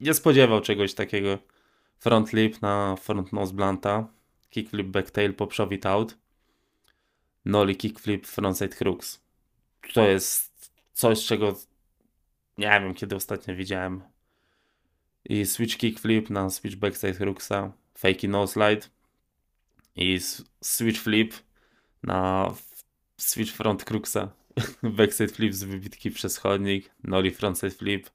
nie 0.00 0.14
spodziewał 0.14 0.60
czegoś 0.60 0.94
takiego, 0.94 1.38
front 1.98 2.32
lip 2.32 2.62
na 2.62 2.96
front 2.96 3.32
nose 3.32 3.52
blunta, 3.52 4.08
kickflip 4.50 4.86
backtail 4.86 5.34
po 5.34 5.48
out, 5.84 6.18
nollie 7.44 7.74
kickflip 7.74 8.26
frontside 8.26 8.76
crux. 8.76 9.20
To 9.94 10.08
jest 10.08 10.49
coś, 11.00 11.26
czego 11.26 11.56
nie 12.58 12.80
wiem, 12.80 12.94
kiedy 12.94 13.16
ostatnio 13.16 13.56
widziałem. 13.56 14.02
I 15.24 15.46
switch 15.46 15.76
kickflip 15.76 16.30
na 16.30 16.50
switch 16.50 16.76
backside 16.76 17.14
cruxa, 17.14 17.72
fakey 17.98 18.28
no 18.28 18.46
slide 18.46 18.88
i 19.96 20.18
switch 20.60 21.00
flip 21.00 21.34
na 22.02 22.52
switch 23.16 23.52
front 23.52 23.84
cruxa, 23.84 24.28
backside 24.98 25.32
flip 25.32 25.54
z 25.54 25.64
wybitki 25.64 26.10
przez 26.10 26.36
chodnik, 26.38 26.90
nollie 27.04 27.30
frontside 27.30 27.70
flip 27.70 28.10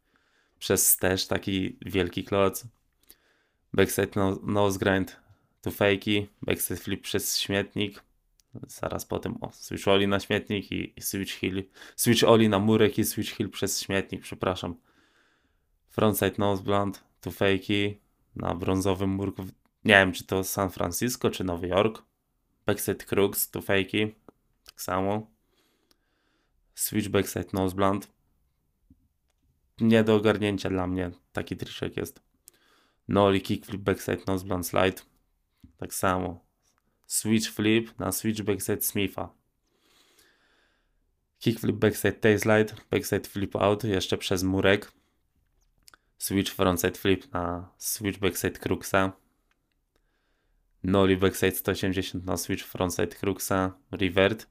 przez 0.59 0.97
też 0.97 1.27
taki 1.27 1.77
wielki 1.85 2.23
kloc, 2.23 2.65
backside 3.73 4.11
no, 4.15 4.39
nose 4.43 4.79
grind 4.79 5.19
to 5.61 5.71
fakey, 5.71 6.27
backside 6.41 6.79
flip 6.79 7.01
przez 7.01 7.39
śmietnik, 7.39 8.03
zaraz 8.67 9.05
potem 9.05 9.38
o, 9.41 9.51
switch 9.51 9.88
oli 9.88 10.07
na 10.07 10.19
śmietnik 10.19 10.71
i, 10.71 10.93
switch 11.00 11.39
hill, 11.39 11.63
switch 11.95 12.24
oli 12.24 12.50
na 12.50 12.59
murek 12.59 12.97
i 12.97 13.05
switch 13.05 13.35
hill 13.35 13.50
przez 13.50 13.81
śmietnik, 13.81 14.21
przepraszam. 14.21 14.75
Frontside 15.89 16.35
nose 16.38 16.63
blunt 16.63 17.03
to 17.21 17.31
fakey 17.31 18.00
na 18.35 18.55
brązowym 18.55 19.09
murku, 19.09 19.43
nie 19.85 19.93
wiem 19.93 20.12
czy 20.12 20.25
to 20.25 20.43
San 20.43 20.69
Francisco 20.69 21.29
czy 21.29 21.43
Nowy 21.43 21.67
Jork. 21.67 22.03
Backside 22.65 23.05
crux 23.05 23.51
to 23.51 23.62
fakey, 23.62 24.15
tak 24.65 24.81
samo. 24.81 25.27
Switch 26.75 27.09
backside 27.09 27.50
nose 27.53 27.75
blunt. 27.75 28.07
Nie 29.81 30.03
do 30.03 30.15
ogarnięcia 30.15 30.70
dla 30.70 30.87
mnie, 30.87 31.11
taki 31.33 31.57
triczek 31.57 31.98
jest. 31.98 32.22
Nollie 33.07 33.41
kickflip 33.41 33.81
backside 33.81 34.22
nose 34.27 34.46
blunt 34.46 34.68
slide. 34.68 35.01
Tak 35.77 35.94
samo 35.94 36.45
switch 37.05 37.50
flip 37.50 38.00
na 38.00 38.11
switch 38.11 38.41
backside 38.41 38.81
Smitha. 38.81 39.29
Kickflip 41.39 41.75
backside 41.75 42.20
tailslide, 42.22 42.74
backside 42.91 43.27
flip 43.27 43.55
out 43.55 43.83
jeszcze 43.83 44.18
przez 44.18 44.44
murek. 44.44 44.91
Switch 46.18 46.51
frontside 46.51 46.98
flip 46.98 47.33
na 47.33 47.70
switch 47.77 48.20
backside 48.20 48.59
Cruxa. 48.59 49.11
Nollie 50.83 51.18
backside 51.18 51.55
180 51.55 52.25
na 52.25 52.37
switch 52.37 52.63
frontside 52.63 53.15
Cruxa, 53.15 53.72
revert. 53.91 54.48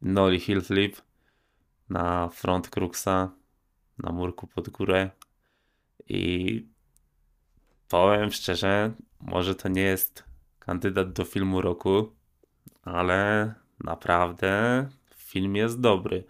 Nollie 0.00 0.40
heel 0.40 0.62
flip 0.62 1.02
na 1.88 2.28
front 2.28 2.68
Cruxa, 2.70 3.30
na 3.98 4.12
murku 4.12 4.46
pod 4.46 4.68
górę. 4.68 5.10
I 6.08 6.66
powiem 7.88 8.32
szczerze, 8.32 8.92
może 9.20 9.54
to 9.54 9.68
nie 9.68 9.82
jest 9.82 10.31
kandydat 10.66 11.12
do 11.12 11.24
filmu 11.24 11.60
roku, 11.60 12.12
ale 12.82 13.54
naprawdę 13.84 14.88
film 15.16 15.56
jest 15.56 15.80
dobry. 15.80 16.24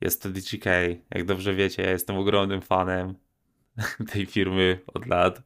Jest 0.00 0.22
to 0.22 0.28
DGK. 0.28 0.64
Jak 1.10 1.24
dobrze 1.26 1.54
wiecie, 1.54 1.82
ja 1.82 1.90
jestem 1.90 2.16
ogromnym 2.16 2.60
fanem 2.60 3.14
tej 4.12 4.26
firmy 4.26 4.80
od 4.86 5.06
lat. 5.06 5.42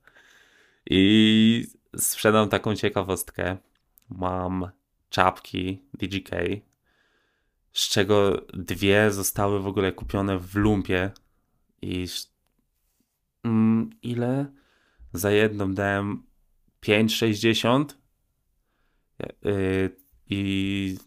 I 0.91 1.67
sprzedam 1.97 2.49
taką 2.49 2.77
ciekawostkę. 2.77 3.57
Mam 4.09 4.71
czapki 5.11 5.83
DGK, 5.95 6.31
z 7.73 7.89
czego 7.89 8.47
dwie 8.53 9.11
zostały 9.11 9.61
w 9.61 9.67
ogóle 9.67 9.93
kupione 9.93 10.39
w 10.39 10.55
lumpie. 10.55 11.11
I 11.83 12.07
mm, 13.45 13.91
ile? 14.03 14.47
Za 15.13 15.31
jedną 15.31 15.75
dałem 15.75 16.23
5,60 16.83 17.85
Y, 17.85 18.04
i 20.27 20.99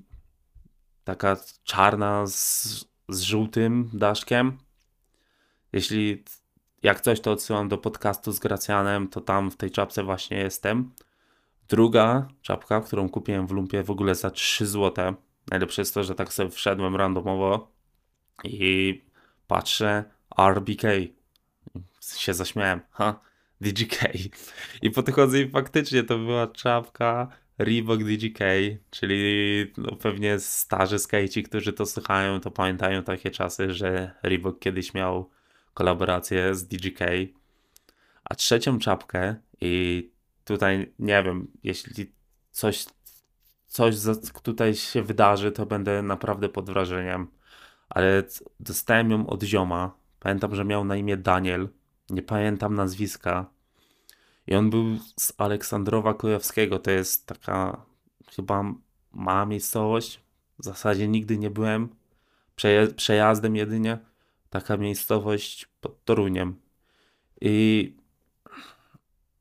taka 1.04 1.38
czarna 1.64 2.28
z, 2.28 2.86
z 3.10 3.22
żółtym 3.22 3.90
daszkiem. 3.94 4.58
Jeśli 5.74 6.24
jak 6.84 7.02
coś, 7.02 7.22
to 7.22 7.32
odsyłam 7.32 7.70
do 7.70 7.78
podcastu 7.78 8.32
z 8.32 8.40
Gracjanem, 8.40 9.08
to 9.08 9.22
tam 9.22 9.52
w 9.52 9.58
tej 9.58 9.72
czapce 9.72 10.04
właśnie 10.04 10.38
jestem. 10.38 10.92
Druga 11.70 12.28
czapka, 12.42 12.82
którą 12.82 13.10
kupiłem 13.10 13.48
w 13.48 13.52
lumpie 13.52 13.84
w 13.84 13.92
ogóle 13.92 14.16
za 14.16 14.32
3 14.32 14.68
zł. 14.68 15.14
Najlepsze 15.52 15.82
jest 15.82 15.94
to, 15.94 16.04
że 16.04 16.16
tak 16.16 16.34
sobie 16.34 16.50
wszedłem 16.50 16.96
randomowo 16.96 17.72
i 18.44 19.02
patrzę 19.48 20.04
RBK. 20.38 20.88
Się 22.18 22.34
zaśmiałem. 22.34 22.82
Ha, 22.92 23.20
DGK. 23.62 23.96
I 24.82 24.92
podchodzę 24.92 25.42
i 25.42 25.50
faktycznie 25.50 26.04
to 26.04 26.18
była 26.18 26.48
czapka 26.48 27.28
Reebok 27.58 28.04
DGK, 28.04 28.40
czyli 28.90 29.66
no 29.78 29.96
pewnie 29.96 30.40
starzy 30.40 31.00
skajci, 31.00 31.44
którzy 31.44 31.74
to 31.74 31.86
słuchają, 31.86 32.40
to 32.40 32.52
pamiętają 32.52 33.04
takie 33.04 33.32
czasy, 33.32 33.74
że 33.74 34.12
Reebok 34.24 34.60
kiedyś 34.60 34.94
miał 34.94 35.30
kolaborację 35.74 36.56
z 36.56 36.68
DGK. 36.68 37.00
A 38.24 38.36
trzecią 38.36 38.80
czapkę 38.80 39.36
i 39.62 40.10
tutaj 40.46 40.94
nie 41.00 41.24
wiem, 41.24 41.48
jeśli 41.64 42.12
coś, 42.52 42.86
coś 43.68 43.96
tutaj 44.44 44.76
się 44.76 45.02
wydarzy, 45.02 45.52
to 45.52 45.66
będę 45.66 46.02
naprawdę 46.02 46.50
pod 46.50 46.70
wrażeniem. 46.70 47.28
Ale 47.90 48.24
dostałem 48.60 49.12
ją 49.12 49.28
od 49.28 49.44
zioma. 49.44 49.98
Pamiętam, 50.20 50.56
że 50.56 50.66
miał 50.66 50.86
na 50.86 50.96
imię 50.96 51.18
Daniel. 51.18 51.70
Nie 52.10 52.22
pamiętam 52.22 52.76
nazwiska 52.76 53.50
i 54.48 54.56
on 54.56 54.70
był 54.70 54.98
z 55.20 55.34
Aleksandrowa 55.38 56.14
Kujawskiego. 56.14 56.80
To 56.80 56.92
jest 56.92 57.28
taka 57.28 57.86
chyba 58.36 58.64
mała 59.12 59.46
miejscowość. 59.46 60.22
W 60.60 60.64
zasadzie 60.66 61.08
nigdy 61.08 61.38
nie 61.38 61.50
byłem. 61.50 61.90
Przeja 62.56 62.88
przejazdem 62.96 63.56
jedynie. 63.56 63.98
Taka 64.50 64.78
miejscowość 64.78 65.66
pod 65.82 66.06
Toruniem. 66.06 66.60
I 67.42 67.96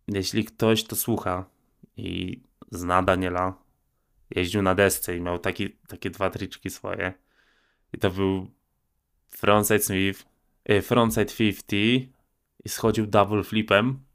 jeśli 0.08 0.44
ktoś 0.44 0.84
to 0.84 0.96
słucha 0.96 1.44
i 1.96 2.40
zna 2.70 3.02
Daniela, 3.02 3.54
jeździł 4.30 4.62
na 4.62 4.74
desce 4.74 5.16
i 5.16 5.20
miał 5.20 5.38
taki, 5.38 5.70
takie 5.70 6.10
dwa 6.10 6.30
triczki 6.30 6.70
swoje. 6.70 7.12
I 7.92 7.98
to 7.98 8.10
był 8.10 8.50
frontside 9.28 9.82
Smith, 9.82 10.26
e, 10.64 10.82
frontside 10.82 11.26
50 11.26 11.72
i 12.64 12.68
schodził 12.68 13.06
double 13.06 13.42
flipem 13.42 14.05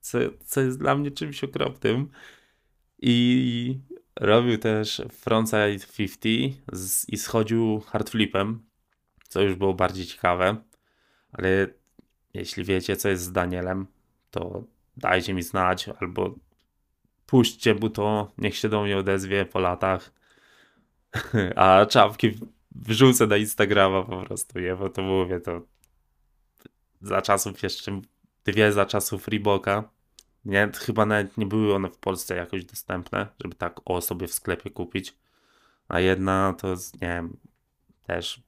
co, 0.00 0.18
co 0.44 0.60
jest 0.60 0.78
dla 0.78 0.94
mnie 0.94 1.10
czymś 1.10 1.44
okropnym. 1.44 2.08
I 3.02 3.78
robił 4.16 4.58
też 4.58 5.02
frontside 5.12 5.86
50 5.96 6.56
z, 6.72 7.08
i 7.08 7.16
schodził 7.16 7.80
hardflipem, 7.80 8.62
co 9.28 9.42
już 9.42 9.54
było 9.54 9.74
bardziej 9.74 10.06
ciekawe. 10.06 10.56
Ale 11.32 11.66
jeśli 12.34 12.64
wiecie, 12.64 12.96
co 12.96 13.08
jest 13.08 13.22
z 13.22 13.32
Danielem, 13.32 13.86
to 14.30 14.64
dajcie 14.96 15.34
mi 15.34 15.42
znać, 15.42 15.88
albo 16.00 16.34
puśćcie 17.26 17.74
mu 17.74 17.90
to, 17.90 18.32
niech 18.38 18.56
się 18.56 18.68
do 18.68 18.82
mnie 18.82 18.98
odezwie 18.98 19.44
po 19.44 19.58
latach. 19.58 20.12
A 21.56 21.86
czapki 21.86 22.38
wrzucę 22.74 23.26
na 23.26 23.36
Instagrama 23.36 24.02
po 24.02 24.24
prostu, 24.24 24.58
nie? 24.58 24.76
Bo 24.76 24.88
to 24.88 25.02
mówię, 25.02 25.40
to 25.40 25.62
za 27.00 27.22
czasów 27.22 27.62
jeszcze, 27.62 28.00
dwie 28.52 28.72
za 28.72 28.86
czasów 28.86 29.28
Reeboka. 29.28 29.90
Nie, 30.44 30.70
chyba 30.74 31.06
nawet 31.06 31.36
nie 31.36 31.46
były 31.46 31.74
one 31.74 31.90
w 31.90 31.98
Polsce 31.98 32.36
jakoś 32.36 32.64
dostępne, 32.64 33.26
żeby 33.40 33.54
tak 33.54 33.80
o 33.84 34.00
sobie 34.00 34.28
w 34.28 34.34
sklepie 34.34 34.70
kupić. 34.70 35.16
A 35.88 36.00
jedna 36.00 36.54
to, 36.58 36.68
nie 36.68 37.08
wiem, 37.08 37.36
też 38.06 38.42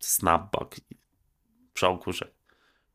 snapback. 0.00 0.80
Szoku, 1.74 2.12
że 2.12 2.30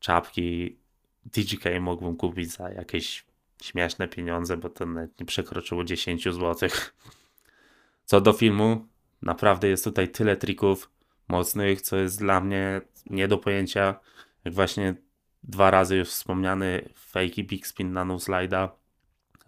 czapki 0.00 0.78
DGK 1.24 1.64
mógłbym 1.80 2.16
kupić 2.16 2.50
za 2.50 2.70
jakieś 2.70 3.26
śmieszne 3.62 4.08
pieniądze, 4.08 4.56
bo 4.56 4.68
to 4.68 4.86
nawet 4.86 5.20
nie 5.20 5.26
przekroczyło 5.26 5.84
10 5.84 6.24
zł. 6.24 6.68
Co 8.04 8.20
do 8.20 8.32
filmu, 8.32 8.86
naprawdę 9.22 9.68
jest 9.68 9.84
tutaj 9.84 10.08
tyle 10.08 10.36
trików 10.36 10.90
mocnych, 11.28 11.82
co 11.82 11.96
jest 11.96 12.18
dla 12.18 12.40
mnie 12.40 12.80
nie 13.06 13.28
do 13.28 13.38
pojęcia. 13.38 14.00
Jak 14.44 14.54
właśnie 14.54 14.94
dwa 15.42 15.70
razy 15.70 15.96
już 15.96 16.08
wspomniany 16.08 16.88
fake 16.94 17.42
big 17.42 17.66
spin 17.66 17.92
na 17.92 18.04
no 18.04 18.16
slide'a 18.18 18.68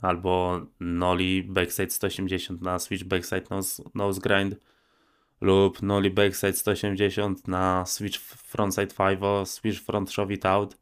albo 0.02 0.60
nollie 0.80 1.42
backside 1.42 1.90
180 1.90 2.62
na 2.62 2.78
switch 2.78 3.04
backside 3.04 3.50
nose, 3.50 3.82
nose 3.94 4.20
grind 4.20 4.56
lub 5.40 5.82
nollie 5.82 6.10
backside 6.10 6.56
180 6.56 7.48
na 7.48 7.86
switch 7.86 8.18
frontside 8.18 8.92
5 8.92 9.46
switch 9.46 9.80
front 9.80 10.12
shove 10.12 10.34
it 10.34 10.46
out 10.46 10.76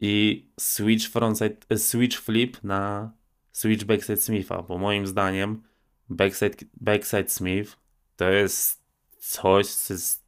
i 0.00 0.46
switch 0.60 1.08
frontside, 1.08 1.56
switch 1.76 2.16
flip 2.16 2.62
na 2.62 3.12
switch 3.52 3.84
backside 3.84 4.20
Smitha, 4.20 4.62
bo 4.62 4.78
moim 4.78 5.06
zdaniem 5.06 5.62
backside, 6.08 6.64
backside 6.80 7.30
Smith 7.30 7.76
to 8.16 8.30
jest 8.30 8.82
coś, 9.18 9.66
co 9.66 9.94
jest 9.94 10.24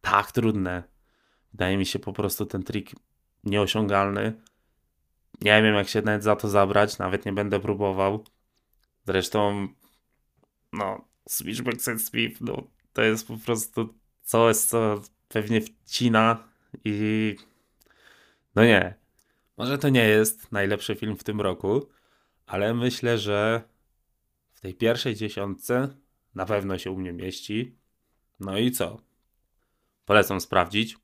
tak 0.00 0.32
trudne. 0.32 0.82
Wydaje 1.52 1.76
mi 1.76 1.86
się 1.86 1.98
po 1.98 2.12
prostu 2.12 2.46
ten 2.46 2.62
trik 2.62 2.90
nieosiągalny. 3.44 4.42
Nie 5.40 5.62
wiem, 5.62 5.74
jak 5.74 5.88
się 5.88 6.02
nawet 6.02 6.22
za 6.22 6.36
to 6.36 6.48
zabrać, 6.48 6.98
nawet 6.98 7.26
nie 7.26 7.32
będę 7.32 7.60
próbował. 7.60 8.24
Zresztą, 9.06 9.68
no, 10.72 11.08
switch 11.28 11.62
backside 11.62 11.98
Smith, 11.98 12.40
no, 12.40 12.62
to 12.92 13.02
jest 13.02 13.28
po 13.28 13.36
prostu 13.36 13.94
coś, 14.22 14.56
co 14.56 15.02
pewnie 15.28 15.60
wcina 15.60 16.48
i 16.84 17.36
no 18.54 18.64
nie. 18.64 18.94
Może 19.56 19.78
to 19.78 19.88
nie 19.88 20.04
jest 20.04 20.52
najlepszy 20.52 20.94
film 20.94 21.16
w 21.16 21.24
tym 21.24 21.40
roku, 21.40 21.88
ale 22.46 22.74
myślę, 22.74 23.18
że 23.18 23.62
w 24.54 24.60
tej 24.60 24.74
pierwszej 24.74 25.14
dziesiątce 25.14 25.88
na 26.34 26.46
pewno 26.46 26.78
się 26.78 26.90
u 26.90 26.98
mnie 26.98 27.12
mieści. 27.12 27.76
No 28.40 28.58
i 28.58 28.70
co? 28.70 29.00
Polecam 30.04 30.40
sprawdzić. 30.40 30.96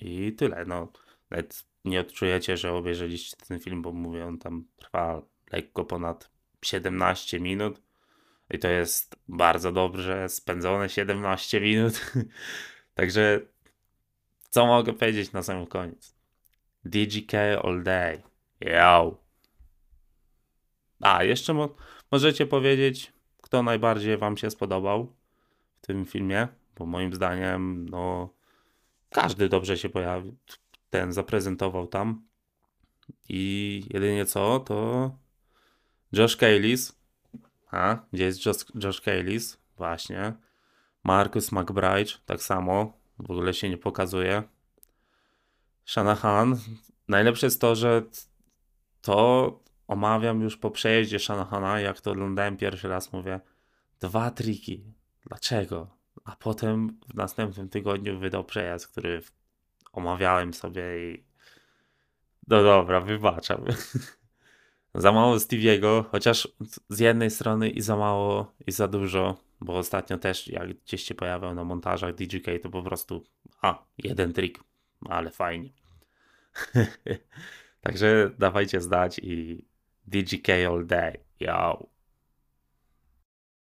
I 0.00 0.32
tyle. 0.32 0.64
No, 0.64 0.92
nawet 1.30 1.64
nie 1.84 2.00
odczujecie, 2.00 2.56
że 2.56 2.72
obejrzeliście 2.72 3.36
ten 3.48 3.60
film, 3.60 3.82
bo 3.82 3.92
mówię, 3.92 4.26
on 4.26 4.38
tam 4.38 4.64
trwa 4.76 5.22
lekko 5.52 5.84
ponad 5.84 6.30
17 6.62 7.40
minut. 7.40 7.82
I 8.50 8.58
to 8.58 8.68
jest 8.68 9.16
bardzo 9.28 9.72
dobrze 9.72 10.28
spędzone 10.28 10.88
17 10.88 11.60
minut. 11.60 12.12
Także 12.94 13.40
co 14.50 14.66
mogę 14.66 14.92
powiedzieć 14.92 15.32
na 15.32 15.42
sam 15.42 15.66
koniec? 15.66 16.14
DGK 16.84 17.32
all 17.64 17.82
day. 17.82 18.22
Yo. 18.60 19.16
A, 21.00 21.24
jeszcze 21.24 21.54
mo 21.54 21.74
możecie 22.12 22.46
powiedzieć, 22.46 23.12
kto 23.42 23.62
najbardziej 23.62 24.18
wam 24.18 24.36
się 24.36 24.50
spodobał 24.50 25.12
w 25.82 25.86
tym 25.86 26.06
filmie, 26.06 26.48
bo 26.76 26.86
moim 26.86 27.14
zdaniem, 27.14 27.88
no, 27.88 28.34
każdy 29.10 29.48
dobrze 29.48 29.78
się 29.78 29.88
pojawił, 29.88 30.36
ten 30.90 31.12
zaprezentował 31.12 31.86
tam. 31.86 32.28
I 33.28 33.82
jedynie 33.90 34.26
co, 34.26 34.60
to 34.60 35.10
Josh 36.12 36.36
Kaylis. 36.36 36.98
A, 37.70 37.98
gdzie 38.12 38.24
jest 38.24 38.46
Josh, 38.46 38.64
Josh 38.84 39.00
Kaylis? 39.00 39.58
Właśnie. 39.76 40.32
Marcus 41.04 41.52
McBride, 41.52 42.12
tak 42.26 42.42
samo. 42.42 42.98
W 43.18 43.30
ogóle 43.30 43.54
się 43.54 43.68
nie 43.68 43.78
pokazuje. 43.78 44.42
Shanahan. 45.84 46.58
Najlepsze 47.08 47.46
jest 47.46 47.60
to, 47.60 47.74
że 47.74 48.02
to 49.02 49.60
omawiam 49.86 50.40
już 50.42 50.56
po 50.56 50.70
przejeździe 50.70 51.18
Shanahana, 51.18 51.80
jak 51.80 52.00
to 52.00 52.10
oglądałem 52.10 52.56
pierwszy 52.56 52.88
raz, 52.88 53.12
mówię, 53.12 53.40
dwa 54.00 54.30
triki. 54.30 54.84
Dlaczego? 55.26 55.97
A 56.28 56.36
potem 56.36 56.98
w 57.08 57.14
następnym 57.14 57.68
tygodniu 57.68 58.18
wydał 58.18 58.44
przejazd, 58.44 58.88
który 58.88 59.22
omawiałem 59.92 60.54
sobie 60.54 61.12
i 61.12 61.24
no 62.48 62.62
dobra, 62.62 63.00
wybaczam. 63.00 63.64
za 64.94 65.12
mało 65.12 65.36
Stevie'ego, 65.36 66.04
chociaż 66.10 66.48
z 66.88 66.98
jednej 66.98 67.30
strony 67.30 67.70
i 67.70 67.80
za 67.80 67.96
mało, 67.96 68.54
i 68.66 68.72
za 68.72 68.88
dużo, 68.88 69.36
bo 69.60 69.78
ostatnio 69.78 70.18
też 70.18 70.48
jak 70.48 70.74
gdzieś 70.74 71.02
się 71.02 71.14
pojawiał 71.14 71.54
na 71.54 71.64
montażach 71.64 72.14
DJK, 72.14 72.46
to 72.62 72.70
po 72.70 72.82
prostu 72.82 73.24
a, 73.62 73.84
jeden 73.98 74.32
trik, 74.32 74.60
ale 75.08 75.30
fajnie. 75.30 75.70
Także 77.80 78.30
dawajcie 78.38 78.80
zdać 78.80 79.20
i 79.22 79.64
DGK 80.06 80.48
all 80.68 80.86
day. 80.86 81.20
Yo. 81.40 81.86